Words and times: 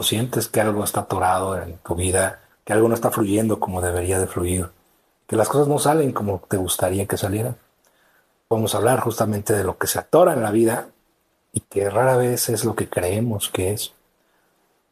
sientes 0.00 0.46
que 0.48 0.60
algo 0.60 0.84
está 0.84 1.00
atorado 1.00 1.60
en 1.60 1.78
tu 1.78 1.94
vida, 1.94 2.40
que 2.64 2.72
algo 2.72 2.88
no 2.88 2.94
está 2.94 3.10
fluyendo 3.10 3.58
como 3.58 3.80
debería 3.80 4.20
de 4.20 4.28
fluir, 4.28 4.70
que 5.26 5.36
las 5.36 5.48
cosas 5.48 5.66
no 5.66 5.78
salen 5.78 6.12
como 6.12 6.40
te 6.48 6.56
gustaría 6.56 7.06
que 7.06 7.16
salieran. 7.16 7.56
Vamos 8.48 8.74
a 8.74 8.78
hablar 8.78 9.00
justamente 9.00 9.52
de 9.52 9.64
lo 9.64 9.76
que 9.76 9.88
se 9.88 9.98
atora 9.98 10.34
en 10.34 10.42
la 10.42 10.52
vida 10.52 10.88
y 11.52 11.60
que 11.60 11.90
rara 11.90 12.16
vez 12.16 12.48
es 12.48 12.64
lo 12.64 12.76
que 12.76 12.88
creemos 12.88 13.48
que 13.48 13.72
es. 13.72 13.92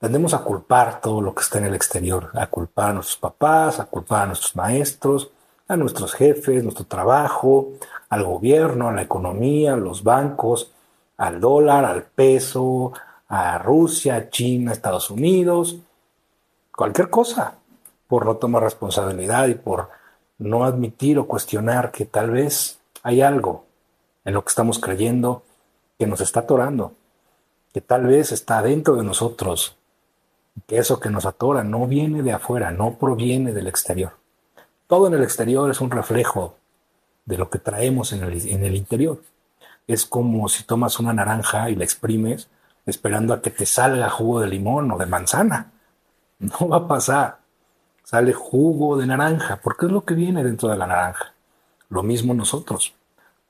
Tendemos 0.00 0.34
a 0.34 0.38
culpar 0.38 1.00
todo 1.00 1.20
lo 1.20 1.34
que 1.34 1.42
está 1.42 1.58
en 1.58 1.66
el 1.66 1.74
exterior, 1.74 2.30
a 2.34 2.48
culpar 2.48 2.90
a 2.90 2.94
nuestros 2.94 3.18
papás, 3.18 3.78
a 3.78 3.86
culpar 3.86 4.24
a 4.24 4.26
nuestros 4.26 4.56
maestros, 4.56 5.30
a 5.68 5.76
nuestros 5.76 6.14
jefes, 6.14 6.64
nuestro 6.64 6.84
trabajo, 6.84 7.68
al 8.08 8.24
gobierno, 8.24 8.88
a 8.88 8.92
la 8.92 9.02
economía, 9.02 9.74
a 9.74 9.76
los 9.76 10.02
bancos, 10.02 10.72
al 11.16 11.40
dólar, 11.40 11.84
al 11.84 12.02
peso, 12.02 12.92
a 13.28 13.58
Rusia, 13.58 14.30
China, 14.30 14.72
Estados 14.72 15.10
Unidos, 15.10 15.76
cualquier 16.74 17.10
cosa, 17.10 17.58
por 18.08 18.24
no 18.24 18.36
tomar 18.36 18.62
responsabilidad 18.62 19.48
y 19.48 19.54
por 19.54 19.88
no 20.38 20.64
admitir 20.64 21.18
o 21.18 21.26
cuestionar 21.26 21.90
que 21.90 22.04
tal 22.04 22.30
vez 22.30 22.78
hay 23.02 23.20
algo 23.20 23.64
en 24.24 24.34
lo 24.34 24.44
que 24.44 24.50
estamos 24.50 24.78
creyendo 24.78 25.42
que 25.98 26.06
nos 26.06 26.20
está 26.20 26.40
atorando, 26.40 26.92
que 27.72 27.80
tal 27.80 28.06
vez 28.06 28.32
está 28.32 28.62
dentro 28.62 28.96
de 28.96 29.04
nosotros 29.04 29.76
que 30.66 30.78
eso 30.78 31.00
que 31.00 31.10
nos 31.10 31.26
atora 31.26 31.64
no 31.64 31.86
viene 31.86 32.22
de 32.22 32.32
afuera, 32.32 32.70
no 32.70 32.98
proviene 32.98 33.52
del 33.52 33.66
exterior. 33.66 34.12
Todo 34.86 35.06
en 35.06 35.14
el 35.14 35.22
exterior 35.22 35.70
es 35.70 35.80
un 35.80 35.90
reflejo 35.90 36.56
de 37.24 37.36
lo 37.36 37.50
que 37.50 37.58
traemos 37.58 38.12
en 38.12 38.22
el, 38.22 38.48
en 38.48 38.64
el 38.64 38.74
interior. 38.74 39.22
Es 39.86 40.06
como 40.06 40.48
si 40.48 40.64
tomas 40.64 40.98
una 40.98 41.12
naranja 41.12 41.68
y 41.70 41.74
la 41.74 41.84
exprimes 41.84 42.48
esperando 42.86 43.34
a 43.34 43.42
que 43.42 43.50
te 43.50 43.66
salga 43.66 44.08
jugo 44.08 44.40
de 44.40 44.48
limón 44.48 44.90
o 44.92 44.98
de 44.98 45.06
manzana. 45.06 45.72
No 46.38 46.68
va 46.68 46.78
a 46.78 46.88
pasar. 46.88 47.38
Sale 48.04 48.32
jugo 48.32 48.96
de 48.96 49.06
naranja, 49.06 49.60
porque 49.62 49.86
es 49.86 49.92
lo 49.92 50.04
que 50.04 50.14
viene 50.14 50.44
dentro 50.44 50.68
de 50.68 50.76
la 50.76 50.86
naranja. 50.86 51.34
Lo 51.88 52.02
mismo 52.02 52.34
nosotros. 52.34 52.94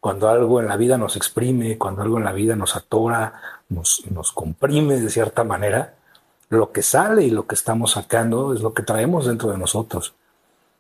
Cuando 0.01 0.29
algo 0.29 0.61
en 0.61 0.69
la 0.69 0.77
vida 0.77 0.97
nos 0.97 1.17
exprime, 1.17 1.79
cuando 1.79 2.03
algo 2.03 2.19
en 2.19 2.25
la 2.25 2.33
vida 2.33 2.57
nos 2.57 2.75
atora, 2.77 3.35
nos, 3.69 4.03
nos 4.11 4.33
comprime 4.33 4.99
de 5.01 5.11
cierta 5.11 5.45
manera, 5.45 5.95
lo 6.49 6.71
que 6.71 6.83
sale 6.83 7.25
y 7.25 7.31
lo 7.31 7.47
que 7.47 7.55
estamos 7.55 7.93
sacando 7.93 8.55
es 8.55 8.61
lo 8.61 8.73
que 8.73 8.83
traemos 8.83 9.27
dentro 9.27 9.51
de 9.51 9.59
nosotros. 9.59 10.15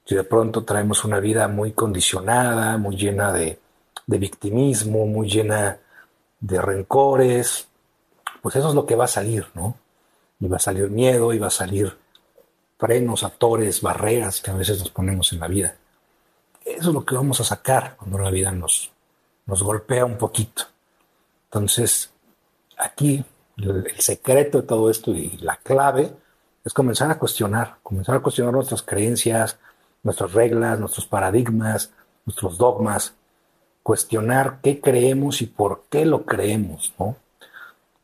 Si 0.05 0.15
de 0.15 0.23
pronto 0.23 0.63
traemos 0.63 1.05
una 1.05 1.19
vida 1.19 1.49
muy 1.49 1.73
condicionada, 1.73 2.77
muy 2.79 2.97
llena 2.97 3.33
de, 3.33 3.59
victimismo, 4.07 5.05
muy 5.07 5.29
llena 5.29 5.79
de 6.39 6.63
rencores, 6.63 7.67
pues 8.47 8.55
eso 8.55 8.69
es 8.69 8.77
lo 8.77 8.87
que 8.87 8.95
va 8.95 9.07
a 9.07 9.09
salir, 9.09 9.49
¿no? 9.55 9.77
Y 10.39 10.47
va 10.47 10.59
a 10.59 10.61
salir 10.61 10.89
miedo, 10.89 11.33
y 11.33 11.39
va 11.41 11.49
a 11.49 11.51
salir 11.51 11.99
frenos, 12.79 13.25
atores, 13.25 13.83
barreras 13.83 14.41
que 14.41 14.53
a 14.53 14.55
veces 14.55 14.79
nos 14.79 14.91
ponemos 14.91 15.33
en 15.33 15.41
la 15.41 15.49
vida. 15.49 15.75
Eso 16.65 16.91
es 16.91 16.95
lo 16.95 17.05
que 17.05 17.17
vamos 17.17 17.41
a 17.41 17.45
sacar 17.45 17.97
cuando 17.97 18.21
la 18.21 18.31
vida 18.31 18.53
nos, 18.53 18.93
nos 19.47 19.65
golpea 19.65 20.05
un 20.05 20.17
poquito. 20.17 20.63
Entonces, 21.47 22.13
aquí 22.79 23.25
el, 23.57 23.85
secreto 23.99 24.61
de 24.61 24.69
todo 24.69 24.91
esto 24.91 25.11
y 25.11 25.37
la 25.39 25.57
clave 25.57 26.15
es 26.65 26.73
comenzar 26.73 27.11
a 27.11 27.19
cuestionar, 27.19 27.79
comenzar 27.83 28.15
a 28.15 28.21
cuestionar 28.21 28.55
nuestras 28.55 28.83
creencias, 28.83 29.59
nuestras 30.05 30.35
reglas, 30.35 30.79
nuestros 30.79 31.09
paradigmas, 31.09 31.91
nuestros 32.25 32.59
dogmas, 32.59 33.13
cuestionar 33.83 34.61
qué 34.63 34.81
creemos 34.81 35.43
y 35.43 35.47
por 35.47 35.87
qué 35.91 36.07
lo 36.07 36.25
creemos, 36.25 36.95
¿no? 36.97 37.17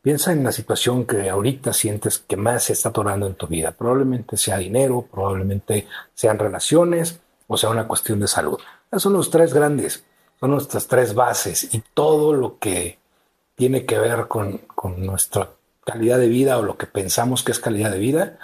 Piensa 0.03 0.33
en 0.33 0.43
la 0.43 0.53
situación 0.53 1.07
que 1.07 1.31
ahorita 1.31 1.73
sientes 1.73 2.19
que 2.19 2.37
más 2.37 2.65
se 2.65 2.73
está 2.73 2.89
atorando 2.89 3.27
en 3.27 3.35
tu 3.35 3.47
vida. 3.47 3.71
Probablemente 3.71 4.37
sea 4.37 4.59
dinero, 4.59 5.07
probablemente 5.11 5.87
sean 6.15 6.39
relaciones 6.39 7.21
o 7.53 7.57
sea 7.57 7.71
una 7.71 7.87
cuestión 7.87 8.19
de 8.21 8.27
salud. 8.27 8.59
Esos 8.91 9.05
son 9.05 9.13
los 9.13 9.31
tres 9.31 9.53
grandes, 9.53 10.05
son 10.41 10.51
nuestras 10.51 10.87
tres 10.87 11.15
bases 11.15 11.73
y 11.75 11.83
todo 11.95 12.33
lo 12.33 12.59
que 12.59 12.99
tiene 13.55 13.85
que 13.85 13.99
ver 13.99 14.27
con, 14.27 14.61
nuestra 14.97 15.51
calidad 15.85 16.19
de 16.19 16.29
vida 16.29 16.59
o 16.59 16.63
lo 16.63 16.77
que 16.77 16.87
pensamos 16.87 17.43
que 17.43 17.53
es 17.53 17.61
calidad 17.61 17.93
de 17.93 17.99
vida, 17.99 18.39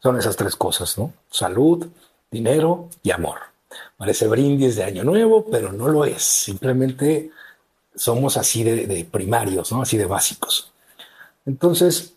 son 0.00 0.18
esas 0.18 0.36
tres 0.36 0.56
cosas, 0.56 0.96
¿no? 0.98 1.12
Salud, 1.30 1.88
dinero 2.30 2.88
y 3.02 3.10
amor. 3.10 3.38
Parece 3.96 4.28
brindis 4.28 4.76
de 4.76 4.84
año 4.84 5.04
nuevo, 5.04 5.46
pero 5.50 5.72
no 5.72 5.88
lo 5.88 6.04
es. 6.04 6.22
Simplemente 6.22 7.30
somos 7.94 8.36
así 8.36 8.62
de, 8.62 9.04
primarios, 9.10 9.72
¿no? 9.72 9.82
Así 9.82 9.96
de 9.96 10.06
básicos. 10.06 10.72
Entonces, 11.50 12.14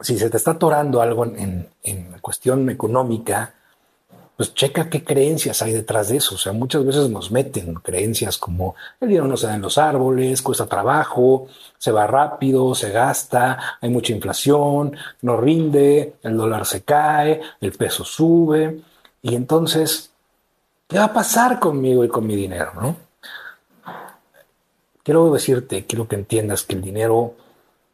si 0.00 0.16
se 0.16 0.30
te 0.30 0.36
está 0.36 0.52
atorando 0.52 1.02
algo 1.02 1.24
en, 1.24 1.68
en 1.82 2.12
cuestión 2.20 2.70
económica, 2.70 3.54
pues 4.36 4.54
checa 4.54 4.88
qué 4.88 5.02
creencias 5.02 5.62
hay 5.62 5.72
detrás 5.72 6.10
de 6.10 6.18
eso. 6.18 6.36
O 6.36 6.38
sea, 6.38 6.52
muchas 6.52 6.86
veces 6.86 7.10
nos 7.10 7.32
meten 7.32 7.74
creencias 7.74 8.38
como 8.38 8.76
el 9.00 9.08
dinero 9.08 9.26
no 9.26 9.36
se 9.36 9.48
da 9.48 9.56
en 9.56 9.62
los 9.62 9.78
árboles, 9.78 10.42
cuesta 10.42 10.66
trabajo, 10.66 11.48
se 11.76 11.90
va 11.90 12.06
rápido, 12.06 12.72
se 12.76 12.90
gasta, 12.90 13.78
hay 13.80 13.90
mucha 13.90 14.12
inflación, 14.12 14.96
no 15.22 15.36
rinde, 15.36 16.14
el 16.22 16.36
dólar 16.36 16.66
se 16.66 16.82
cae, 16.82 17.40
el 17.60 17.72
peso 17.72 18.04
sube. 18.04 18.80
Y 19.22 19.34
entonces, 19.34 20.12
¿qué 20.86 20.98
va 20.98 21.06
a 21.06 21.12
pasar 21.12 21.58
conmigo 21.58 22.04
y 22.04 22.08
con 22.08 22.24
mi 22.24 22.36
dinero? 22.36 22.70
¿no? 22.80 22.96
Quiero 25.02 25.32
decirte, 25.32 25.84
quiero 25.84 26.06
que 26.06 26.14
entiendas 26.14 26.62
que 26.62 26.76
el 26.76 26.82
dinero 26.82 27.34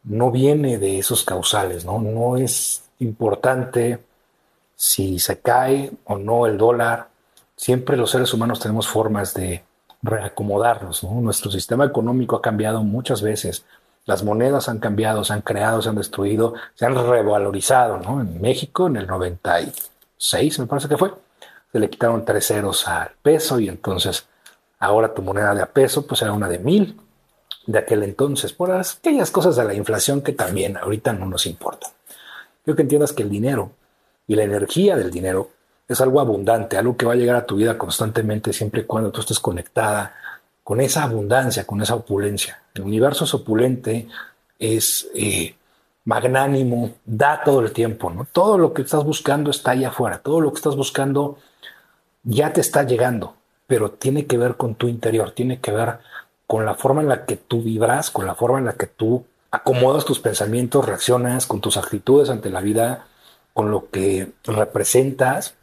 no 0.05 0.31
viene 0.31 0.77
de 0.77 0.99
esos 0.99 1.23
causales, 1.23 1.85
¿no? 1.85 1.99
No 1.99 2.37
es 2.37 2.83
importante 2.99 4.03
si 4.75 5.19
se 5.19 5.39
cae 5.39 5.91
o 6.05 6.17
no 6.17 6.45
el 6.45 6.57
dólar, 6.57 7.09
siempre 7.55 7.97
los 7.97 8.11
seres 8.11 8.33
humanos 8.33 8.59
tenemos 8.59 8.87
formas 8.87 9.33
de 9.33 9.63
reacomodarnos. 10.01 11.03
Nuestro 11.03 11.49
sistema 11.51 11.85
económico 11.85 12.35
ha 12.35 12.41
cambiado 12.41 12.83
muchas 12.83 13.21
veces. 13.21 13.65
Las 14.05 14.23
monedas 14.23 14.69
han 14.69 14.79
cambiado, 14.79 15.23
se 15.23 15.33
han 15.33 15.41
creado, 15.41 15.81
se 15.81 15.89
han 15.89 15.95
destruido, 15.95 16.53
se 16.75 16.85
han 16.85 16.95
revalorizado. 16.95 17.99
En 18.21 18.39
México, 18.39 18.87
en 18.87 18.97
el 18.97 19.07
96, 19.07 20.59
me 20.59 20.67
parece 20.67 20.87
que 20.87 20.97
fue, 20.97 21.11
se 21.71 21.79
le 21.79 21.89
quitaron 21.89 22.23
tres 22.23 22.47
ceros 22.47 22.87
al 22.87 23.11
peso 23.21 23.59
y 23.59 23.67
entonces 23.67 24.27
ahora 24.77 25.13
tu 25.13 25.21
moneda 25.21 25.55
de 25.55 25.63
a 25.63 25.65
peso 25.65 26.05
pues 26.05 26.21
era 26.21 26.33
una 26.33 26.47
de 26.47 26.59
mil 26.59 26.99
de 27.67 27.79
aquel 27.79 28.03
entonces, 28.03 28.53
por 28.53 28.71
aquellas 28.71 29.31
cosas 29.31 29.55
de 29.55 29.63
la 29.63 29.73
inflación 29.73 30.21
que 30.21 30.33
también 30.33 30.77
ahorita 30.77 31.13
no 31.13 31.25
nos 31.25 31.45
importan. 31.45 31.91
Quiero 32.63 32.75
que 32.75 32.83
entiendas 32.83 33.13
que 33.13 33.23
el 33.23 33.29
dinero 33.29 33.71
y 34.27 34.35
la 34.35 34.43
energía 34.43 34.95
del 34.95 35.11
dinero 35.11 35.49
es 35.87 36.01
algo 36.01 36.19
abundante, 36.19 36.77
algo 36.77 36.97
que 36.97 37.05
va 37.05 37.13
a 37.13 37.17
llegar 37.17 37.35
a 37.35 37.45
tu 37.45 37.55
vida 37.55 37.77
constantemente 37.77 38.53
siempre 38.53 38.81
y 38.81 38.85
cuando 38.85 39.11
tú 39.11 39.21
estés 39.21 39.39
conectada 39.39 40.15
con 40.63 40.81
esa 40.81 41.03
abundancia, 41.03 41.65
con 41.65 41.81
esa 41.81 41.95
opulencia. 41.95 42.59
El 42.73 42.83
universo 42.83 43.25
es 43.25 43.33
opulente, 43.35 44.07
es 44.57 45.07
eh, 45.13 45.55
magnánimo, 46.05 46.95
da 47.05 47.41
todo 47.43 47.59
el 47.61 47.71
tiempo, 47.71 48.09
¿no? 48.09 48.25
Todo 48.31 48.57
lo 48.57 48.73
que 48.73 48.81
estás 48.81 49.03
buscando 49.03 49.51
está 49.51 49.71
allá 49.71 49.89
afuera, 49.89 50.19
todo 50.19 50.41
lo 50.41 50.51
que 50.51 50.57
estás 50.57 50.75
buscando 50.75 51.37
ya 52.23 52.51
te 52.51 52.61
está 52.61 52.81
llegando, 52.81 53.35
pero 53.67 53.91
tiene 53.91 54.25
que 54.25 54.37
ver 54.39 54.55
con 54.55 54.73
tu 54.73 54.87
interior, 54.87 55.31
tiene 55.31 55.59
que 55.59 55.71
ver 55.71 55.99
con 56.47 56.65
la 56.65 56.75
forma 56.75 57.01
en 57.01 57.09
la 57.09 57.25
que 57.25 57.37
tú 57.37 57.61
vibras, 57.61 58.11
con 58.11 58.25
la 58.25 58.35
forma 58.35 58.59
en 58.59 58.65
la 58.65 58.73
que 58.73 58.87
tú 58.87 59.25
acomodas 59.51 60.05
tus 60.05 60.19
pensamientos, 60.19 60.85
reaccionas 60.85 61.47
con 61.47 61.61
tus 61.61 61.77
actitudes 61.77 62.29
ante 62.29 62.49
la 62.49 62.61
vida, 62.61 63.07
con 63.53 63.71
lo 63.71 63.89
que 63.89 64.31
representas 64.43 65.55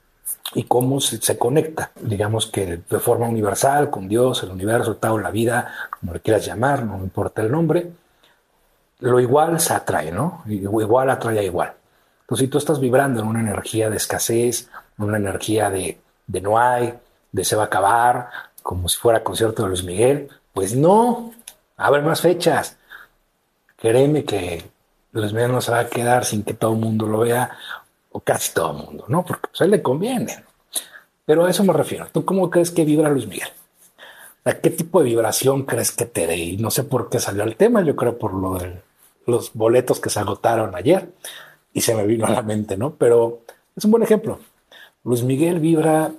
y 0.54 0.64
cómo 0.64 1.00
se, 1.00 1.38
conecta, 1.38 1.92
digamos 2.00 2.46
que 2.46 2.80
de 2.88 2.98
forma 2.98 3.28
universal, 3.28 3.90
con 3.90 4.08
Dios, 4.08 4.42
el 4.42 4.50
universo, 4.50 4.98
el 5.00 5.22
la 5.22 5.30
vida, 5.30 5.72
como 5.98 6.12
le 6.14 6.20
quieras 6.20 6.44
llamar, 6.44 6.84
no 6.84 6.98
importa 6.98 7.42
el 7.42 7.50
nombre, 7.50 7.92
lo 9.00 9.20
igual 9.20 9.60
se 9.60 9.74
atrae, 9.74 10.10
¿no? 10.10 10.42
Igual 10.46 11.10
atrae 11.10 11.38
a 11.38 11.42
igual. 11.42 11.74
Entonces, 12.22 12.46
si 12.46 12.48
tú 12.48 12.58
estás 12.58 12.80
vibrando 12.80 13.20
en 13.20 13.26
una 13.26 13.40
energía 13.40 13.90
de 13.90 13.96
escasez, 13.96 14.68
en 14.98 15.04
una 15.04 15.16
energía 15.16 15.70
de, 15.70 15.98
de 16.26 16.40
no 16.40 16.58
hay, 16.58 16.94
de 17.30 17.44
se 17.44 17.56
va 17.56 17.64
a 17.64 17.66
acabar, 17.66 18.28
como 18.62 18.88
si 18.88 18.98
fuera 18.98 19.24
concierto 19.24 19.62
de 19.62 19.68
Luis 19.68 19.84
Miguel, 19.84 20.28
pues 20.52 20.74
no, 20.74 21.32
abre 21.76 22.02
más 22.02 22.20
fechas. 22.20 22.76
Créeme 23.76 24.24
que 24.24 24.62
Luis 25.12 25.32
Miguel 25.32 25.52
no 25.52 25.60
se 25.60 25.72
va 25.72 25.80
a 25.80 25.88
quedar 25.88 26.24
sin 26.24 26.42
que 26.42 26.54
todo 26.54 26.72
el 26.72 26.78
mundo 26.78 27.06
lo 27.06 27.20
vea 27.20 27.50
o 28.10 28.20
casi 28.20 28.52
todo 28.52 28.72
el 28.72 28.86
mundo, 28.86 29.04
¿no? 29.08 29.24
Porque 29.24 29.48
pues, 29.48 29.60
a 29.60 29.64
él 29.64 29.70
le 29.70 29.82
conviene. 29.82 30.44
Pero 31.24 31.44
a 31.44 31.50
eso 31.50 31.64
me 31.64 31.72
refiero. 31.72 32.06
¿Tú 32.12 32.24
cómo 32.24 32.50
crees 32.50 32.70
que 32.70 32.84
vibra 32.84 33.10
Luis 33.10 33.26
Miguel? 33.26 33.48
¿A 34.44 34.54
qué 34.54 34.70
tipo 34.70 35.00
de 35.00 35.06
vibración 35.06 35.64
crees 35.64 35.92
que 35.92 36.04
te 36.04 36.26
dé? 36.26 36.36
Y 36.36 36.56
no 36.56 36.70
sé 36.70 36.84
por 36.84 37.08
qué 37.08 37.20
salió 37.20 37.44
el 37.44 37.56
tema, 37.56 37.82
yo 37.82 37.94
creo 37.94 38.18
por 38.18 38.34
lo 38.34 38.58
de 38.58 38.82
los 39.26 39.52
boletos 39.54 40.00
que 40.00 40.10
se 40.10 40.18
agotaron 40.18 40.74
ayer 40.74 41.08
y 41.72 41.80
se 41.80 41.94
me 41.94 42.06
vino 42.06 42.26
a 42.26 42.30
la 42.30 42.42
mente, 42.42 42.76
¿no? 42.76 42.94
Pero 42.94 43.42
es 43.76 43.84
un 43.84 43.92
buen 43.92 44.02
ejemplo. 44.02 44.40
Luis 45.04 45.22
Miguel 45.22 45.60
vibra 45.60 46.12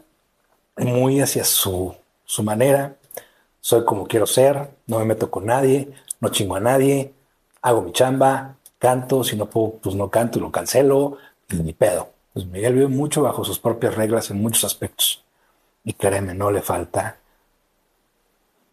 muy 0.77 1.21
hacia 1.21 1.43
su, 1.43 1.95
su 2.25 2.43
manera. 2.43 2.95
Soy 3.65 3.85
como 3.85 4.05
quiero 4.05 4.27
ser, 4.27 4.71
no 4.87 4.99
me 4.99 5.05
meto 5.05 5.31
con 5.31 5.45
nadie, 5.45 5.87
no 6.19 6.27
chingo 6.27 6.57
a 6.57 6.59
nadie, 6.59 7.13
hago 7.61 7.81
mi 7.81 7.93
chamba, 7.93 8.57
canto, 8.77 9.23
si 9.23 9.37
no 9.37 9.49
puedo, 9.49 9.75
pues 9.75 9.95
no 9.95 10.09
canto 10.09 10.41
lo 10.41 10.51
cancelo 10.51 11.17
y 11.49 11.55
ni 11.55 11.71
pedo. 11.71 12.09
Pues 12.33 12.45
Miguel 12.45 12.73
vive 12.73 12.89
mucho 12.89 13.21
bajo 13.21 13.45
sus 13.45 13.59
propias 13.59 13.95
reglas 13.95 14.29
en 14.31 14.41
muchos 14.41 14.65
aspectos. 14.65 15.23
Y 15.85 15.93
créeme, 15.93 16.33
no 16.33 16.51
le 16.51 16.61
falta 16.61 17.19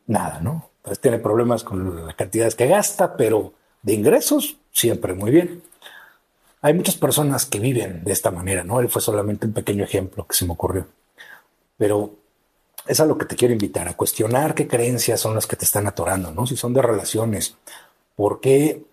nada, 0.08 0.40
¿no? 0.40 0.70
Entonces 0.78 1.00
tiene 1.00 1.20
problemas 1.20 1.62
con 1.62 2.04
las 2.06 2.16
cantidades 2.16 2.56
que 2.56 2.66
gasta, 2.66 3.16
pero 3.16 3.52
de 3.82 3.92
ingresos 3.92 4.56
siempre 4.72 5.14
muy 5.14 5.30
bien. 5.30 5.62
Hay 6.62 6.74
muchas 6.74 6.96
personas 6.96 7.46
que 7.46 7.60
viven 7.60 8.02
de 8.02 8.10
esta 8.10 8.32
manera, 8.32 8.64
¿no? 8.64 8.80
Él 8.80 8.88
fue 8.88 9.00
solamente 9.00 9.46
un 9.46 9.52
pequeño 9.52 9.84
ejemplo 9.84 10.26
que 10.26 10.34
se 10.34 10.46
me 10.46 10.52
ocurrió. 10.54 10.88
Pero 11.76 12.16
es 12.90 12.98
a 12.98 13.06
lo 13.06 13.16
que 13.16 13.24
te 13.24 13.36
quiero 13.36 13.52
invitar, 13.52 13.86
a 13.86 13.96
cuestionar 13.96 14.52
qué 14.52 14.66
creencias 14.66 15.20
son 15.20 15.36
las 15.36 15.46
que 15.46 15.54
te 15.54 15.64
están 15.64 15.86
atorando, 15.86 16.32
¿no? 16.32 16.44
Si 16.44 16.56
son 16.56 16.74
de 16.74 16.82
relaciones, 16.82 17.54
¿por 18.16 18.40
qué 18.40 18.84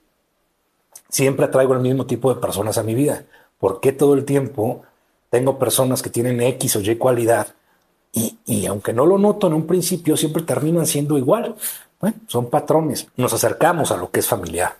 siempre 1.10 1.46
atraigo 1.46 1.74
el 1.74 1.80
mismo 1.80 2.06
tipo 2.06 2.32
de 2.32 2.40
personas 2.40 2.78
a 2.78 2.84
mi 2.84 2.94
vida? 2.94 3.26
¿Por 3.58 3.80
qué 3.80 3.94
todo 3.94 4.14
el 4.14 4.24
tiempo 4.24 4.84
tengo 5.32 5.58
personas 5.58 6.04
que 6.04 6.12
tienen 6.12 6.42
X 6.42 6.76
o 6.76 6.82
Y 6.82 6.96
cualidad 6.98 7.48
y, 8.14 8.38
y, 8.46 8.68
aunque 8.68 8.94
no 8.94 9.08
lo 9.08 9.18
noto 9.18 9.48
en 9.48 9.54
un 9.54 9.66
principio, 9.66 10.16
siempre 10.16 10.44
terminan 10.44 10.86
siendo 10.86 11.18
igual? 11.18 11.56
Son 12.28 12.52
patrones. 12.52 13.08
Nos 13.18 13.34
acercamos 13.34 13.92
a 13.92 13.98
lo 13.98 14.12
que 14.12 14.20
es 14.20 14.28
familiar. 14.28 14.76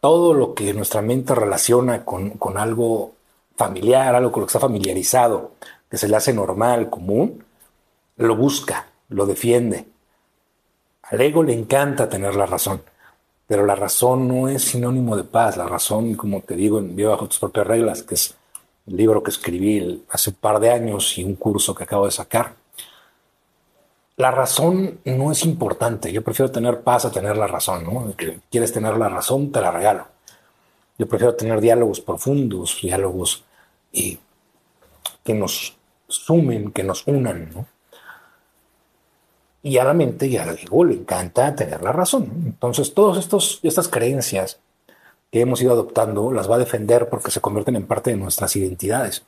Todo 0.00 0.34
lo 0.34 0.52
que 0.52 0.74
nuestra 0.74 1.00
mente 1.00 1.34
relaciona 1.34 2.04
con, 2.04 2.30
con 2.32 2.58
algo 2.58 3.12
familiar, 3.56 4.14
algo 4.14 4.30
con 4.30 4.42
lo 4.42 4.46
que 4.46 4.50
está 4.50 4.60
familiarizado, 4.60 5.52
que 5.90 5.96
se 5.96 6.08
le 6.08 6.16
hace 6.16 6.34
normal, 6.34 6.90
común, 6.90 7.42
lo 8.26 8.36
busca, 8.36 8.86
lo 9.08 9.26
defiende. 9.26 9.86
Al 11.02 11.20
ego 11.20 11.42
le 11.42 11.54
encanta 11.54 12.08
tener 12.08 12.36
la 12.36 12.46
razón, 12.46 12.82
pero 13.46 13.66
la 13.66 13.74
razón 13.74 14.28
no 14.28 14.48
es 14.48 14.62
sinónimo 14.62 15.16
de 15.16 15.24
paz. 15.24 15.56
La 15.56 15.66
razón, 15.66 16.14
como 16.14 16.40
te 16.42 16.54
digo, 16.54 16.78
en 16.78 16.94
Viva 16.94 17.12
bajo 17.12 17.28
tus 17.28 17.38
propias 17.38 17.66
reglas, 17.66 18.02
que 18.02 18.14
es 18.14 18.34
el 18.86 18.96
libro 18.96 19.22
que 19.22 19.30
escribí 19.30 20.04
hace 20.10 20.30
un 20.30 20.36
par 20.36 20.60
de 20.60 20.70
años 20.70 21.16
y 21.18 21.24
un 21.24 21.34
curso 21.34 21.74
que 21.74 21.84
acabo 21.84 22.04
de 22.04 22.12
sacar. 22.12 22.54
La 24.16 24.30
razón 24.30 25.00
no 25.04 25.32
es 25.32 25.44
importante. 25.44 26.12
Yo 26.12 26.22
prefiero 26.22 26.52
tener 26.52 26.82
paz 26.82 27.06
a 27.06 27.10
tener 27.10 27.38
la 27.38 27.46
razón. 27.46 27.84
¿no? 27.84 28.14
Quieres 28.50 28.70
tener 28.70 28.96
la 28.98 29.08
razón, 29.08 29.50
te 29.50 29.62
la 29.62 29.70
regalo. 29.70 30.06
Yo 30.98 31.08
prefiero 31.08 31.34
tener 31.34 31.60
diálogos 31.60 32.02
profundos, 32.02 32.78
diálogos 32.82 33.44
que 35.24 35.34
nos 35.34 35.74
sumen, 36.06 36.70
que 36.70 36.84
nos 36.84 37.06
unan. 37.06 37.50
¿no? 37.54 37.79
Y 39.62 39.76
a 39.78 39.84
la 39.84 39.92
mente 39.92 40.26
y 40.26 40.36
al 40.36 40.58
ego 40.58 40.84
le 40.84 40.94
encanta 40.94 41.54
tener 41.54 41.82
la 41.82 41.92
razón. 41.92 42.30
Entonces, 42.46 42.94
todas 42.94 43.18
estas 43.62 43.88
creencias 43.88 44.58
que 45.30 45.40
hemos 45.40 45.60
ido 45.62 45.72
adoptando 45.72 46.32
las 46.32 46.50
va 46.50 46.56
a 46.56 46.60
defender 46.60 47.08
porque 47.08 47.30
se 47.30 47.40
convierten 47.40 47.76
en 47.76 47.86
parte 47.86 48.10
de 48.10 48.16
nuestras 48.16 48.56
identidades. 48.56 49.24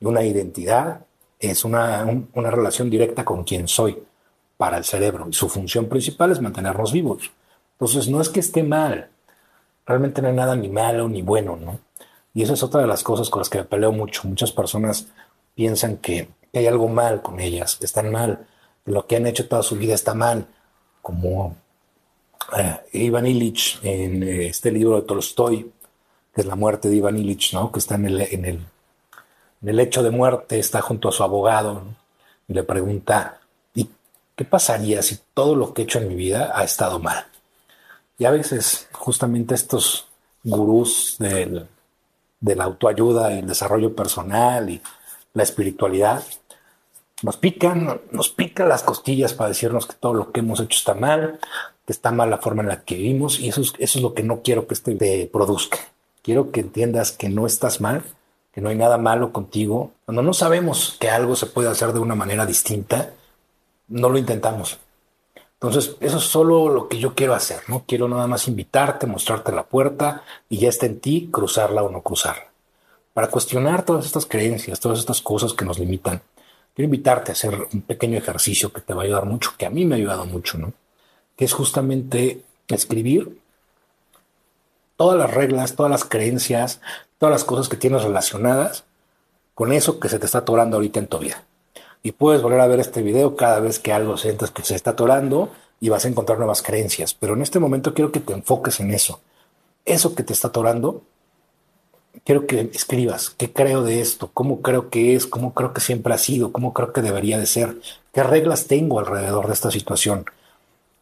Y 0.00 0.06
una 0.06 0.22
identidad 0.22 1.00
es 1.40 1.64
una, 1.64 2.06
una 2.34 2.50
relación 2.50 2.90
directa 2.90 3.24
con 3.24 3.44
quien 3.44 3.68
soy 3.68 4.02
para 4.56 4.78
el 4.78 4.84
cerebro 4.84 5.26
y 5.28 5.32
su 5.34 5.48
función 5.48 5.86
principal 5.86 6.32
es 6.32 6.40
mantenernos 6.40 6.92
vivos. 6.92 7.30
Entonces, 7.72 8.08
no 8.08 8.20
es 8.20 8.28
que 8.28 8.40
esté 8.40 8.62
mal, 8.62 9.10
realmente 9.84 10.22
no 10.22 10.28
hay 10.28 10.34
nada 10.34 10.56
ni 10.56 10.68
malo 10.68 11.08
ni 11.08 11.22
bueno, 11.22 11.56
¿no? 11.56 11.78
Y 12.32 12.42
esa 12.42 12.54
es 12.54 12.62
otra 12.62 12.82
de 12.82 12.86
las 12.86 13.02
cosas 13.02 13.30
con 13.30 13.40
las 13.40 13.48
que 13.48 13.58
me 13.58 13.64
peleo 13.64 13.92
mucho. 13.92 14.28
Muchas 14.28 14.52
personas 14.52 15.08
piensan 15.54 15.96
que 15.96 16.28
hay 16.52 16.66
algo 16.66 16.88
mal 16.88 17.22
con 17.22 17.40
ellas, 17.40 17.76
que 17.76 17.86
están 17.86 18.10
mal 18.10 18.46
lo 18.86 19.06
que 19.06 19.16
han 19.16 19.26
hecho 19.26 19.48
toda 19.48 19.62
su 19.62 19.76
vida 19.76 19.94
está 19.94 20.14
mal, 20.14 20.46
como 21.02 21.56
eh, 22.56 22.80
Ivan 22.92 23.26
Illich 23.26 23.78
en 23.82 24.22
eh, 24.22 24.46
este 24.46 24.70
libro 24.70 24.96
de 24.96 25.06
Tolstoy, 25.06 25.72
que 26.34 26.40
es 26.40 26.46
La 26.46 26.56
muerte 26.56 26.88
de 26.88 26.96
Ivan 26.96 27.18
Illich, 27.18 27.52
¿no? 27.52 27.70
que 27.72 27.80
está 27.80 27.96
en 27.96 28.06
el, 28.06 28.20
en 28.20 28.44
el, 29.62 29.80
hecho 29.80 30.02
de 30.02 30.10
muerte, 30.10 30.58
está 30.58 30.80
junto 30.80 31.08
a 31.08 31.12
su 31.12 31.22
abogado 31.22 31.82
y 32.46 32.54
le 32.54 32.62
pregunta, 32.62 33.40
¿y 33.74 33.88
qué 34.36 34.44
pasaría 34.44 35.02
si 35.02 35.18
todo 35.34 35.56
lo 35.56 35.74
que 35.74 35.82
he 35.82 35.84
hecho 35.84 35.98
en 35.98 36.08
mi 36.08 36.14
vida 36.14 36.52
ha 36.54 36.62
estado 36.62 37.00
mal? 37.00 37.26
Y 38.18 38.24
a 38.24 38.30
veces 38.30 38.88
justamente 38.92 39.54
estos 39.54 40.06
gurús 40.44 41.16
del, 41.18 41.66
de 42.40 42.54
la 42.54 42.64
autoayuda 42.64 43.32
el 43.32 43.48
desarrollo 43.48 43.94
personal 43.96 44.70
y 44.70 44.80
la 45.34 45.42
espiritualidad 45.42 46.22
nos 47.26 47.36
pican, 47.36 48.00
nos 48.12 48.28
pican 48.28 48.68
las 48.68 48.84
costillas 48.84 49.34
para 49.34 49.48
decirnos 49.48 49.84
que 49.86 49.94
todo 49.94 50.14
lo 50.14 50.30
que 50.30 50.40
hemos 50.40 50.60
hecho 50.60 50.78
está 50.78 50.94
mal, 50.94 51.40
que 51.84 51.92
está 51.92 52.12
mal 52.12 52.30
la 52.30 52.38
forma 52.38 52.62
en 52.62 52.68
la 52.68 52.84
que 52.84 52.94
vivimos 52.94 53.40
y 53.40 53.48
eso 53.48 53.62
es, 53.62 53.72
eso 53.80 53.98
es 53.98 54.02
lo 54.02 54.14
que 54.14 54.22
no 54.22 54.42
quiero 54.42 54.68
que 54.68 54.74
este 54.74 54.94
te 54.94 55.26
produzca. 55.26 55.78
Quiero 56.22 56.52
que 56.52 56.60
entiendas 56.60 57.10
que 57.10 57.28
no 57.28 57.48
estás 57.48 57.80
mal, 57.80 58.04
que 58.52 58.60
no 58.60 58.68
hay 58.68 58.76
nada 58.76 58.96
malo 58.96 59.32
contigo. 59.32 59.90
Cuando 60.04 60.22
no 60.22 60.32
sabemos 60.34 60.96
que 61.00 61.10
algo 61.10 61.34
se 61.34 61.46
puede 61.46 61.68
hacer 61.68 61.92
de 61.92 61.98
una 61.98 62.14
manera 62.14 62.46
distinta, 62.46 63.10
no 63.88 64.08
lo 64.08 64.18
intentamos. 64.18 64.78
Entonces, 65.54 65.96
eso 65.98 66.18
es 66.18 66.24
solo 66.24 66.68
lo 66.68 66.86
que 66.86 67.00
yo 67.00 67.16
quiero 67.16 67.34
hacer, 67.34 67.58
¿no? 67.66 67.82
Quiero 67.88 68.06
nada 68.06 68.28
más 68.28 68.46
invitarte, 68.46 69.08
mostrarte 69.08 69.50
la 69.50 69.64
puerta 69.64 70.22
y 70.48 70.58
ya 70.58 70.68
está 70.68 70.86
en 70.86 71.00
ti 71.00 71.28
cruzarla 71.32 71.82
o 71.82 71.90
no 71.90 72.02
cruzarla. 72.02 72.46
Para 73.14 73.30
cuestionar 73.30 73.84
todas 73.84 74.06
estas 74.06 74.26
creencias, 74.26 74.78
todas 74.78 75.00
estas 75.00 75.20
cosas 75.20 75.54
que 75.54 75.64
nos 75.64 75.80
limitan 75.80 76.22
quiero 76.76 76.86
invitarte 76.86 77.32
a 77.32 77.32
hacer 77.32 77.68
un 77.72 77.80
pequeño 77.80 78.18
ejercicio 78.18 78.70
que 78.70 78.82
te 78.82 78.92
va 78.92 79.00
a 79.00 79.04
ayudar 79.06 79.24
mucho, 79.24 79.54
que 79.56 79.64
a 79.64 79.70
mí 79.70 79.86
me 79.86 79.94
ha 79.94 79.98
ayudado 79.98 80.26
mucho, 80.26 80.58
¿no? 80.58 80.74
Que 81.34 81.46
es 81.46 81.54
justamente 81.54 82.42
escribir 82.68 83.40
todas 84.96 85.18
las 85.18 85.32
reglas, 85.32 85.74
todas 85.74 85.90
las 85.90 86.04
creencias, 86.04 86.82
todas 87.16 87.32
las 87.32 87.44
cosas 87.44 87.70
que 87.70 87.78
tienes 87.78 88.02
relacionadas 88.02 88.84
con 89.54 89.72
eso 89.72 89.98
que 89.98 90.10
se 90.10 90.18
te 90.18 90.26
está 90.26 90.38
atorando 90.38 90.76
ahorita 90.76 91.00
en 91.00 91.06
tu 91.06 91.18
vida. 91.18 91.44
Y 92.02 92.12
puedes 92.12 92.42
volver 92.42 92.60
a 92.60 92.66
ver 92.66 92.78
este 92.78 93.00
video 93.00 93.36
cada 93.36 93.58
vez 93.58 93.78
que 93.78 93.94
algo 93.94 94.18
sientas 94.18 94.50
que 94.50 94.62
se 94.62 94.74
está 94.74 94.90
atorando 94.90 95.50
y 95.80 95.88
vas 95.88 96.04
a 96.04 96.08
encontrar 96.08 96.36
nuevas 96.36 96.60
creencias. 96.60 97.14
Pero 97.14 97.32
en 97.32 97.42
este 97.42 97.58
momento 97.58 97.94
quiero 97.94 98.12
que 98.12 98.20
te 98.20 98.34
enfoques 98.34 98.80
en 98.80 98.90
eso. 98.90 99.20
Eso 99.86 100.14
que 100.14 100.22
te 100.22 100.34
está 100.34 100.48
atorando, 100.48 101.02
quiero 102.26 102.46
que 102.46 102.70
escribas 102.74 103.30
qué 103.30 103.52
creo 103.52 103.84
de 103.84 104.00
esto, 104.00 104.30
cómo 104.34 104.60
creo 104.60 104.90
que 104.90 105.14
es, 105.14 105.26
cómo 105.26 105.54
creo 105.54 105.72
que 105.72 105.80
siempre 105.80 106.12
ha 106.12 106.18
sido, 106.18 106.52
cómo 106.52 106.74
creo 106.74 106.92
que 106.92 107.00
debería 107.00 107.38
de 107.38 107.46
ser, 107.46 107.76
qué 108.12 108.24
reglas 108.24 108.66
tengo 108.66 108.98
alrededor 108.98 109.46
de 109.46 109.52
esta 109.54 109.70
situación, 109.70 110.26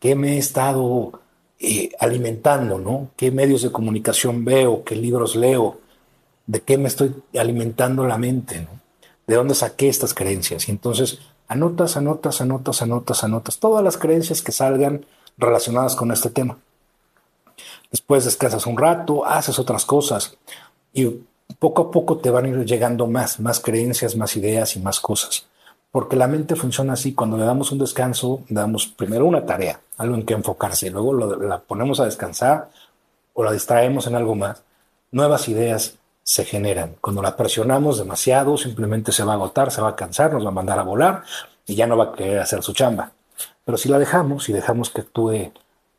qué 0.01 0.15
me 0.15 0.35
he 0.35 0.39
estado 0.39 1.19
eh, 1.59 1.91
alimentando, 1.99 2.79
¿no? 2.79 3.09
¿Qué 3.17 3.31
medios 3.31 3.63
de 3.63 3.73
comunicación 3.73 4.45
veo, 4.45 4.85
qué 4.85 4.97
libros 4.97 5.35
leo, 5.35 5.81
de 6.47 6.61
qué 6.61 6.77
me 6.77 6.89
estoy 6.89 7.15
alimentando 7.39 8.07
la 8.07 8.19
mente. 8.19 8.69
¿De 9.27 9.35
dónde 9.35 9.55
saqué 9.55 9.89
estas 9.89 10.13
creencias? 10.13 10.69
Y 10.69 10.73
entonces 10.73 11.21
anotas, 11.49 11.97
anotas, 11.97 12.43
anotas, 12.43 12.83
anotas, 12.83 13.25
anotas 13.25 13.59
todas 13.59 13.83
las 13.83 13.97
creencias 13.97 14.43
que 14.43 14.53
salgan 14.53 15.07
relacionadas 15.39 15.97
con 15.97 16.13
este 16.13 16.29
tema. 16.29 16.59
Después 17.91 18.27
descansas 18.27 18.67
un 18.67 18.77
rato, 18.77 19.25
haces 19.25 19.59
otras 19.59 19.87
cosas 19.87 20.37
y 20.95 21.21
poco 21.59 21.83
a 21.83 21.91
poco 21.91 22.17
te 22.17 22.31
van 22.31 22.47
a 22.47 22.49
ir 22.49 22.65
llegando 22.65 23.07
más, 23.07 23.41
más 23.41 23.61
creencias, 23.61 24.17
más 24.17 24.37
ideas 24.37 24.77
y 24.77 24.81
más 24.81 25.01
cosas. 25.01 25.47
Porque 25.91 26.17
la 26.17 26.27
mente 26.27 26.57
funciona 26.57 26.95
así, 26.95 27.13
cuando 27.13 27.37
le 27.37 27.45
damos 27.45 27.71
un 27.71 27.79
descanso, 27.79 28.41
damos 28.49 28.87
primero 28.87 29.27
una 29.27 29.45
tarea, 29.45 29.81
algo 29.99 30.15
en 30.15 30.25
que 30.25 30.35
enfocarse, 30.35 30.91
luego 30.91 31.13
la 31.13 31.59
ponemos 31.59 32.01
a 32.01 32.07
descansar 32.07 32.71
o 33.35 33.45
la 33.45 33.53
distraemos 33.53 34.07
en 34.07 34.15
algo 34.15 34.35
más, 34.35 34.63
nuevas 35.13 35.49
ideas 35.49 35.97
se 36.23 36.45
generan. 36.45 36.97
Cuando 37.01 37.23
la 37.23 37.37
presionamos 37.37 37.99
demasiado, 37.99 38.57
simplemente 38.57 39.13
se 39.13 39.25
va 39.25 39.33
a 39.33 39.37
agotar, 39.37 39.71
se 39.71 39.83
va 39.83 39.91
a 39.91 39.97
cansar, 39.97 40.33
nos 40.33 40.45
va 40.45 40.49
a 40.49 40.53
mandar 40.53 40.79
a 40.79 40.83
volar 40.83 41.23
y 41.67 41.75
ya 41.75 41.87
no 41.87 41.97
va 41.97 42.05
a 42.05 42.13
querer 42.13 42.41
hacer 42.41 42.63
su 42.63 42.73
chamba. 42.73 43.13
Pero 43.65 43.79
si 43.79 43.89
la 43.89 43.99
dejamos 43.99 44.49
y 44.49 44.53
dejamos 44.53 44.91
que 44.91 45.03
actúe 45.03 45.53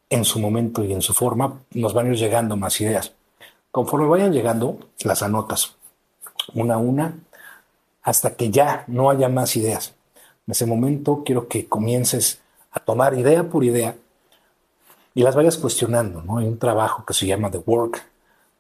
en 0.09 0.25
su 0.25 0.39
momento 0.39 0.83
y 0.83 0.93
en 0.93 1.01
su 1.01 1.13
forma, 1.13 1.61
nos 1.73 1.93
van 1.93 2.07
a 2.07 2.09
ir 2.09 2.15
llegando 2.15 2.55
más 2.55 2.79
ideas. 2.81 3.13
Conforme 3.75 4.07
vayan 4.07 4.31
llegando, 4.31 4.79
las 5.03 5.21
anotas 5.21 5.75
una 6.53 6.75
a 6.75 6.77
una 6.77 7.13
hasta 8.03 8.37
que 8.37 8.49
ya 8.49 8.85
no 8.87 9.09
haya 9.09 9.27
más 9.27 9.57
ideas. 9.57 9.93
En 10.47 10.53
ese 10.53 10.65
momento 10.65 11.23
quiero 11.25 11.49
que 11.49 11.67
comiences 11.67 12.39
a 12.71 12.79
tomar 12.79 13.19
idea 13.19 13.43
por 13.43 13.65
idea 13.65 13.97
y 15.13 15.23
las 15.23 15.35
vayas 15.35 15.57
cuestionando. 15.57 16.21
¿no? 16.21 16.37
Hay 16.37 16.47
un 16.47 16.57
trabajo 16.57 17.03
que 17.05 17.13
se 17.13 17.27
llama 17.27 17.51
The 17.51 17.63
Work, 17.65 18.01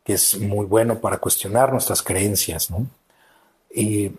que 0.03 0.15
es 0.15 0.37
muy 0.37 0.65
bueno 0.65 0.99
para 0.99 1.19
cuestionar 1.19 1.71
nuestras 1.71 2.01
creencias. 2.01 2.69
¿no? 2.69 2.85
Y 3.73 4.11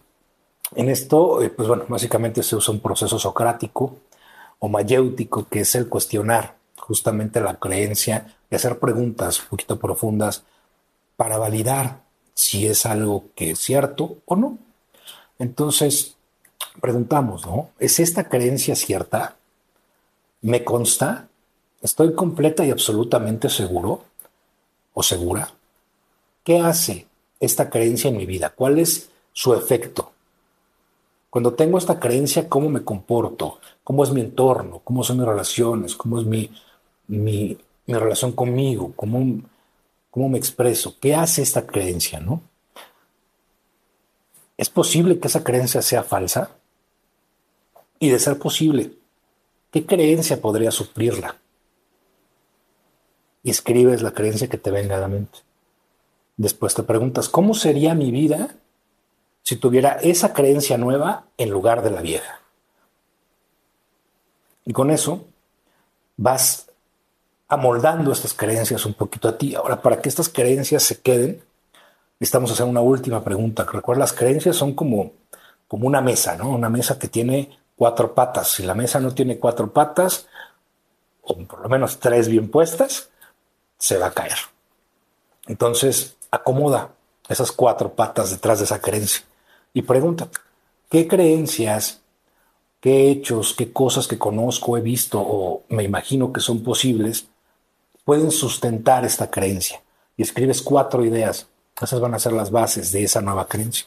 en 0.76 0.88
esto, 0.88 1.42
eh, 1.42 1.50
pues 1.50 1.68
bueno, 1.68 1.84
básicamente 1.88 2.42
se 2.42 2.56
usa 2.56 2.72
un 2.72 2.80
proceso 2.80 3.18
socrático 3.18 3.98
o 4.60 4.68
mayéutico, 4.70 5.46
que 5.46 5.60
es 5.60 5.74
el 5.74 5.90
cuestionar 5.90 6.54
justamente 6.78 7.42
la 7.42 7.56
creencia 7.56 8.34
y 8.50 8.54
hacer 8.54 8.78
preguntas 8.78 9.42
un 9.42 9.48
poquito 9.48 9.78
profundas 9.78 10.42
para 11.16 11.38
validar 11.38 12.02
si 12.34 12.66
es 12.66 12.86
algo 12.86 13.26
que 13.34 13.52
es 13.52 13.58
cierto 13.58 14.18
o 14.26 14.36
no. 14.36 14.58
Entonces, 15.38 16.16
preguntamos, 16.80 17.46
¿no? 17.46 17.70
¿Es 17.78 18.00
esta 18.00 18.28
creencia 18.28 18.76
cierta? 18.76 19.36
¿Me 20.42 20.64
consta? 20.64 21.28
¿Estoy 21.82 22.14
completa 22.14 22.64
y 22.64 22.70
absolutamente 22.70 23.48
seguro 23.48 24.04
o 24.94 25.02
segura? 25.02 25.50
¿qué 26.46 26.60
hace 26.60 27.08
esta 27.40 27.68
creencia 27.68 28.08
en 28.08 28.16
mi 28.16 28.24
vida? 28.24 28.50
¿Cuál 28.50 28.78
es 28.78 29.10
su 29.32 29.52
efecto? 29.52 30.12
Cuando 31.28 31.54
tengo 31.54 31.76
esta 31.76 31.98
creencia, 31.98 32.48
¿cómo 32.48 32.70
me 32.70 32.84
comporto? 32.84 33.58
¿Cómo 33.82 34.04
es 34.04 34.12
mi 34.12 34.20
entorno? 34.20 34.80
¿Cómo 34.84 35.02
son 35.02 35.18
mis 35.18 35.26
relaciones? 35.26 35.96
¿Cómo 35.96 36.20
es 36.20 36.24
mi, 36.26 36.48
mi, 37.08 37.58
relación 37.88 38.30
conmigo? 38.30 38.92
¿Cómo, 38.94 39.40
¿Cómo 40.16 40.30
me 40.30 40.38
expreso? 40.38 40.96
¿Qué 40.98 41.14
hace 41.14 41.42
esta 41.42 41.66
creencia? 41.66 42.20
¿no? 42.20 42.40
¿Es 44.56 44.70
posible 44.70 45.18
que 45.18 45.28
esa 45.28 45.44
creencia 45.44 45.82
sea 45.82 46.02
falsa? 46.04 46.52
Y 47.98 48.08
de 48.08 48.18
ser 48.18 48.38
posible, 48.38 48.94
¿qué 49.70 49.84
creencia 49.84 50.40
podría 50.40 50.70
suplirla? 50.70 51.36
Y 53.42 53.50
escribes 53.50 54.00
la 54.00 54.12
creencia 54.12 54.48
que 54.48 54.56
te 54.56 54.70
venga 54.70 54.96
a 54.96 55.00
la 55.00 55.08
mente. 55.08 55.40
Después 56.38 56.74
te 56.74 56.82
preguntas, 56.82 57.28
¿cómo 57.28 57.52
sería 57.52 57.94
mi 57.94 58.10
vida 58.10 58.56
si 59.42 59.56
tuviera 59.56 59.98
esa 60.00 60.32
creencia 60.32 60.78
nueva 60.78 61.26
en 61.36 61.50
lugar 61.50 61.82
de 61.82 61.90
la 61.90 62.00
vieja? 62.00 62.40
Y 64.64 64.72
con 64.72 64.90
eso 64.90 65.26
vas 66.16 66.65
amoldando 67.48 68.12
estas 68.12 68.34
creencias 68.34 68.86
un 68.86 68.94
poquito 68.94 69.28
a 69.28 69.38
ti. 69.38 69.54
Ahora, 69.54 69.80
para 69.80 70.00
que 70.00 70.08
estas 70.08 70.28
creencias 70.28 70.82
se 70.82 71.00
queden, 71.00 71.42
necesitamos 72.18 72.50
hacer 72.52 72.66
una 72.66 72.80
última 72.80 73.22
pregunta. 73.22 73.64
Recuerda, 73.64 74.00
las 74.00 74.12
creencias 74.12 74.56
son 74.56 74.74
como, 74.74 75.12
como 75.68 75.86
una 75.86 76.00
mesa, 76.00 76.36
¿no? 76.36 76.50
Una 76.50 76.68
mesa 76.68 76.98
que 76.98 77.08
tiene 77.08 77.58
cuatro 77.76 78.14
patas. 78.14 78.48
Si 78.48 78.62
la 78.62 78.74
mesa 78.74 79.00
no 79.00 79.14
tiene 79.14 79.38
cuatro 79.38 79.72
patas, 79.72 80.26
o 81.22 81.36
por 81.38 81.60
lo 81.60 81.68
menos 81.68 81.98
tres 81.98 82.28
bien 82.28 82.50
puestas, 82.50 83.10
se 83.78 83.98
va 83.98 84.06
a 84.06 84.12
caer. 84.12 84.38
Entonces, 85.46 86.16
acomoda 86.30 86.90
esas 87.28 87.52
cuatro 87.52 87.92
patas 87.92 88.30
detrás 88.30 88.58
de 88.58 88.64
esa 88.64 88.80
creencia 88.80 89.24
y 89.72 89.82
pregunta, 89.82 90.28
¿qué 90.88 91.06
creencias, 91.06 92.00
qué 92.80 93.10
hechos, 93.10 93.54
qué 93.54 93.72
cosas 93.72 94.06
que 94.06 94.18
conozco, 94.18 94.76
he 94.76 94.80
visto 94.80 95.20
o 95.20 95.64
me 95.68 95.82
imagino 95.82 96.32
que 96.32 96.40
son 96.40 96.62
posibles 96.62 97.28
pueden 98.06 98.30
sustentar 98.30 99.04
esta 99.04 99.30
creencia? 99.30 99.82
Y 100.16 100.22
escribes 100.22 100.62
cuatro 100.62 101.04
ideas. 101.04 101.48
Esas 101.82 102.00
van 102.00 102.14
a 102.14 102.18
ser 102.18 102.32
las 102.32 102.50
bases 102.50 102.92
de 102.92 103.02
esa 103.02 103.20
nueva 103.20 103.48
creencia. 103.48 103.86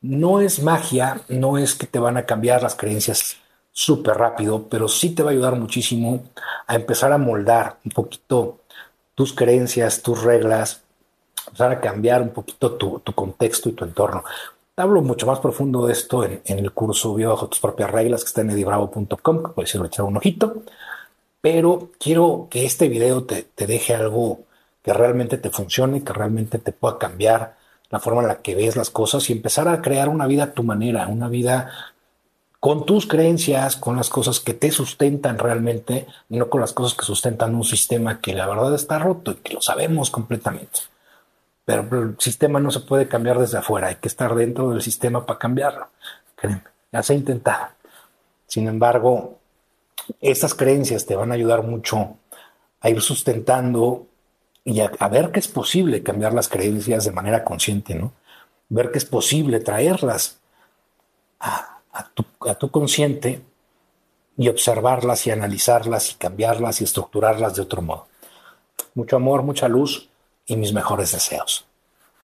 No 0.00 0.40
es 0.40 0.62
magia, 0.62 1.20
no 1.28 1.58
es 1.58 1.74
que 1.74 1.86
te 1.86 1.98
van 1.98 2.16
a 2.16 2.24
cambiar 2.24 2.62
las 2.62 2.76
creencias 2.76 3.36
súper 3.72 4.16
rápido, 4.16 4.68
pero 4.68 4.88
sí 4.88 5.14
te 5.14 5.22
va 5.22 5.30
a 5.30 5.32
ayudar 5.32 5.56
muchísimo 5.56 6.22
a 6.66 6.76
empezar 6.76 7.12
a 7.12 7.18
moldar 7.18 7.78
un 7.84 7.90
poquito 7.90 8.60
tus 9.14 9.32
creencias, 9.32 10.00
tus 10.02 10.22
reglas, 10.22 10.82
empezar 11.46 11.72
a 11.72 11.80
cambiar 11.80 12.22
un 12.22 12.30
poquito 12.30 12.72
tu, 12.76 13.02
contexto 13.14 13.68
y 13.68 13.72
tu 13.72 13.84
entorno. 13.84 14.22
Hablo 14.76 15.02
mucho 15.02 15.26
más 15.26 15.40
profundo 15.40 15.86
de 15.86 15.92
esto 15.92 16.22
en, 16.22 16.40
el 16.46 16.72
curso 16.72 17.14
Viva 17.14 17.32
bajo 17.32 17.48
tus 17.48 17.58
propias 17.58 17.90
reglas 17.90 18.22
que 18.22 18.28
está 18.28 18.42
en 18.42 18.50
edibravo.com, 18.50 19.42
que 19.42 19.48
puedes 19.48 19.74
ir 19.74 19.82
a 19.82 19.86
echar 19.86 20.04
un 20.04 20.16
ojito. 20.16 20.62
Pero 21.40 21.90
quiero 22.00 22.48
que 22.50 22.64
este 22.64 22.88
video 22.88 23.24
te, 23.24 23.42
te 23.42 23.66
deje 23.66 23.94
algo 23.94 24.40
que 24.82 24.92
realmente 24.92 25.38
te 25.38 25.50
funcione, 25.50 26.02
que 26.02 26.12
realmente 26.12 26.58
te 26.58 26.72
pueda 26.72 26.98
cambiar 26.98 27.56
la 27.90 28.00
forma 28.00 28.22
en 28.22 28.28
la 28.28 28.42
que 28.42 28.54
ves 28.54 28.76
las 28.76 28.90
cosas 28.90 29.28
y 29.30 29.32
empezar 29.32 29.68
a 29.68 29.80
crear 29.80 30.08
una 30.08 30.26
vida 30.26 30.44
a 30.44 30.52
tu 30.52 30.62
manera, 30.62 31.08
una 31.08 31.28
vida 31.28 31.70
con 32.60 32.84
tus 32.84 33.06
creencias, 33.06 33.76
con 33.76 33.96
las 33.96 34.08
cosas 34.08 34.40
que 34.40 34.52
te 34.54 34.70
sustentan 34.70 35.38
realmente 35.38 36.06
y 36.28 36.38
no 36.38 36.50
con 36.50 36.60
las 36.60 36.72
cosas 36.72 36.98
que 36.98 37.04
sustentan 37.04 37.54
un 37.54 37.64
sistema 37.64 38.20
que 38.20 38.34
la 38.34 38.46
verdad 38.46 38.74
está 38.74 38.98
roto 38.98 39.32
y 39.32 39.36
que 39.36 39.54
lo 39.54 39.60
sabemos 39.60 40.10
completamente. 40.10 40.80
Pero, 41.64 41.82
el 42.02 42.16
sistema 42.18 42.60
no 42.60 42.70
se 42.70 42.80
puede 42.80 43.08
cambiar 43.08 43.38
desde 43.38 43.58
afuera, 43.58 43.88
hay 43.88 43.96
que 43.96 44.08
estar 44.08 44.34
dentro 44.34 44.70
del 44.70 44.82
sistema 44.82 45.24
para 45.24 45.38
cambiarlo. 45.38 45.88
Créeme, 46.34 46.62
ya 46.90 47.02
se 47.02 47.12
ha 47.12 47.16
intentado. 47.16 47.68
Sin 48.46 48.66
embargo, 48.66 49.38
estas 50.20 50.54
creencias 50.54 51.06
te 51.06 51.16
van 51.16 51.30
a 51.30 51.34
ayudar 51.34 51.62
mucho 51.62 52.16
a 52.80 52.90
ir 52.90 53.00
sustentando 53.00 54.06
y 54.64 54.80
a, 54.80 55.08
ver 55.08 55.30
que 55.32 55.40
es 55.40 55.48
posible 55.48 56.02
cambiar 56.02 56.34
las 56.34 56.48
creencias 56.48 57.04
de 57.04 57.12
manera 57.12 57.42
consciente, 57.44 57.94
¿no? 57.94 58.12
Ver 58.68 58.90
que 58.90 58.98
es 58.98 59.04
posible 59.04 59.60
traerlas 59.60 60.40
a, 61.40 61.80
tu, 62.14 62.24
a 62.46 62.54
tu 62.54 62.70
consciente 62.70 63.42
y 64.36 64.48
observarlas 64.48 65.26
y 65.26 65.30
analizarlas 65.30 66.12
y 66.12 66.14
cambiarlas 66.16 66.80
y 66.80 66.84
estructurarlas 66.84 67.56
de 67.56 67.62
otro 67.62 67.82
modo. 67.82 68.08
Mucho 68.94 69.16
amor, 69.16 69.42
mucha 69.42 69.68
luz 69.68 70.10
y 70.46 70.56
mis 70.56 70.72
mejores 70.72 71.12
deseos. 71.12 71.67